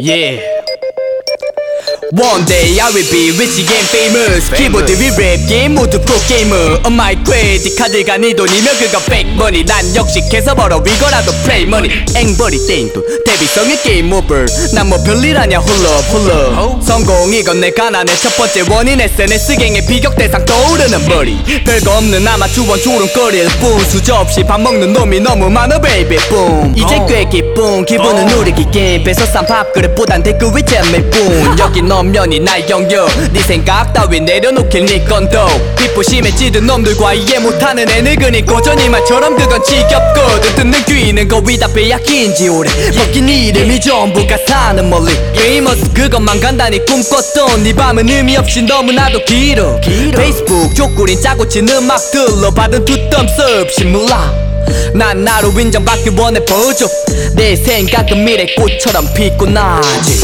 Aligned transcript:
Yeah. 0.00 0.49
One 2.12 2.44
day 2.44 2.74
I 2.82 2.90
will 2.90 3.06
be 3.12 3.30
rich 3.38 3.62
and 3.62 3.86
famous. 3.86 4.50
키보드 4.50 4.98
위 4.98 5.10
랩 5.14 5.46
게임 5.46 5.74
모두 5.76 6.00
프로게이머 6.00 6.82
On 6.84 6.92
my 6.92 7.14
credit 7.24 7.76
카드가 7.76 8.16
네 8.18 8.34
돈이면 8.34 8.78
그거 8.78 8.98
백머니 9.06 9.64
난 9.64 9.94
역시 9.94 10.20
계속 10.28 10.56
벌어 10.56 10.82
이거라도 10.84 11.30
플레이 11.44 11.66
머니 11.66 11.88
앵벌이 12.16 12.66
땡돈 12.66 13.04
데뷔성의 13.24 13.82
게임 13.84 14.12
오버 14.12 14.34
난뭐 14.74 15.04
별일 15.04 15.36
아냐 15.38 15.60
홀러 15.60 15.88
홀러 16.10 16.80
성공 16.82 17.32
이건 17.32 17.60
내 17.60 17.70
가난의 17.70 18.16
첫 18.20 18.36
번째 18.36 18.64
원인 18.74 19.00
SNS갱의 19.00 19.86
비격 19.86 20.16
대상 20.16 20.44
떠오르는 20.44 21.06
머리. 21.06 21.38
별거 21.64 21.96
없는 21.98 22.26
아마추어 22.26 22.76
조롱거릴 22.78 23.46
뿐. 23.60 23.84
수저 23.88 24.16
없이 24.16 24.42
밥 24.42 24.60
먹는 24.60 24.92
놈이 24.92 25.20
너무 25.20 25.48
많아 25.48 25.80
베이비 25.80 26.16
뿜 26.28 26.74
이제 26.76 26.98
꽤 27.08 27.24
기쁨 27.28 27.84
기분은 27.84 28.26
누리기 28.26 28.66
게임 28.72 29.04
뺏어 29.04 29.24
싼 29.26 29.46
밥그릇보단 29.46 30.24
댓글 30.24 30.48
위 30.56 30.62
잼일 30.64 31.08
뿐. 31.10 31.56
여기 31.60 31.80
너 31.82 31.99
면이 32.02 32.40
날 32.40 32.68
영역 32.68 33.08
네 33.32 33.40
생각 33.42 33.92
따위 33.92 34.20
내려놓길 34.20 34.86
네 34.86 35.04
건도. 35.04 35.46
빗부심에 35.76 36.34
찌든 36.34 36.66
놈들과 36.66 37.14
이해 37.14 37.38
못하는 37.38 37.88
애늙은이 37.88 38.46
고전이 38.46 38.88
말처럼 38.88 39.36
그건 39.36 39.62
지겹거든 39.62 40.54
듣는 40.56 40.84
귀는 40.84 41.28
거의 41.28 41.58
다 41.58 41.68
빼앗긴지 41.68 42.48
오래. 42.48 42.70
먹긴 42.96 43.28
이름이 43.28 43.80
전부가 43.80 44.36
사는 44.46 44.88
멀리. 44.88 45.12
게이머스 45.34 45.92
그것만 45.92 46.40
간단히 46.40 46.84
꿈꿨던 46.84 47.62
네 47.62 47.72
밤은 47.72 48.08
의미 48.08 48.36
없이 48.36 48.62
너무나도 48.62 49.24
길어. 49.24 49.80
페이스북 49.80 50.74
족구린 50.74 51.20
짜고 51.20 51.48
친 51.48 51.68
음악들로 51.68 52.50
받은 52.52 52.84
투덤스 52.84 53.62
없이 53.62 53.84
몰라. 53.84 54.32
난 54.94 55.24
나로 55.24 55.50
인정받기 55.50 56.10
원해 56.16 56.38
보죠 56.44 56.86
내 57.34 57.56
생각은 57.56 58.24
미래 58.24 58.46
꽃처럼 58.54 59.12
피고 59.14 59.46
나지 59.46 60.20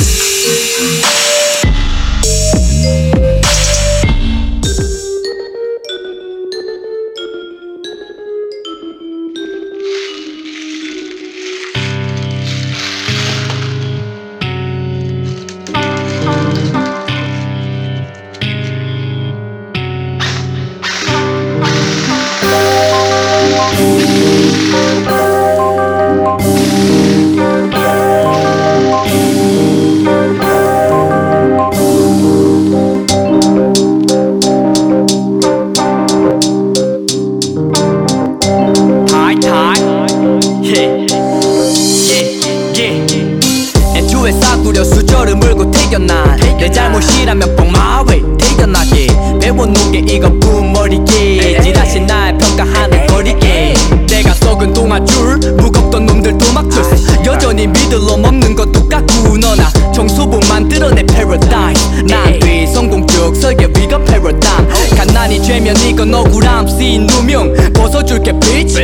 예. 44.26 44.30
애초에 44.30 44.32
싸구려 44.32 44.84
수저를 44.84 45.36
물고 45.36 45.70
태어난 45.70 46.36
내 46.58 46.70
잘못이라면 46.70 47.56
뽕마왜 47.56 48.22
태어나게. 48.38 49.06
배워놓은 49.40 49.92
게 49.92 49.98
이것뿐 49.98 50.72
머리게 50.72 51.60
지라신 51.62 52.06
날 52.06 52.36
평가하는 52.36 53.06
거리게 53.06 53.74
내가 54.08 54.32
썩은 54.34 54.72
동아줄 54.72 55.38
무겁던 55.56 56.06
놈들 56.06 56.36
도 56.38 56.46
막 56.52 56.68
줬어 56.70 57.24
여전히 57.24 57.66
믿을 57.66 57.98
놈 57.98 58.24
없는 58.24 58.54
것 58.54 58.70
똑같고 58.72 59.36
너나 59.38 59.68
정수복 59.92 60.42
만들어내 60.48 61.02
패러다이스 61.04 62.00
난뒤 62.08 62.66
성공적 62.72 63.36
설계 63.36 63.66
위가 63.66 64.02
패러다임 64.04 64.68
가난이 64.96 65.42
죄면 65.42 65.76
이건 65.86 66.14
억울함. 66.14 66.66
쓰인 66.68 67.06
누명 67.06 67.52
벗어줄게 67.74 68.32
bitch 68.40 68.78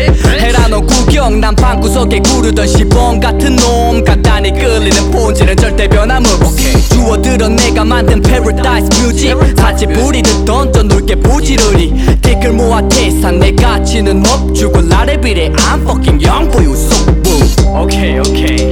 경난 1.22 1.54
방구석에 1.54 2.18
구르던 2.18 2.66
시범 2.66 3.20
같은 3.20 3.54
놈 3.54 4.02
간단히 4.02 4.50
끌리는 4.50 5.08
본질은 5.12 5.56
절대 5.56 5.86
변함 5.86 6.24
없이 6.26 6.72
주워들어 6.88 7.46
내가 7.46 7.84
만든 7.84 8.20
패러다이스 8.20 8.88
뮤직 9.00 9.36
사치 9.56 9.86
부리듯 9.86 10.44
던져놓을게 10.44 11.14
부지런히. 11.14 11.94
댓글 12.20 12.50
모아 12.50 12.82
태산 12.88 13.38
내 13.38 13.52
가치는 13.52 14.20
업 14.26 14.52
죽을 14.52 14.88
나를 14.88 15.20
비례. 15.20 15.48
I'm 15.50 15.82
fucking 15.82 16.20
young 16.26 16.50
boy 16.50 16.64
you 16.64 16.74
so 16.74 17.12
boo 17.22 17.84
Okay, 17.84 18.18
okay. 18.18 18.71